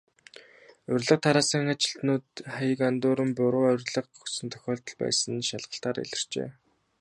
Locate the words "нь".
5.35-5.47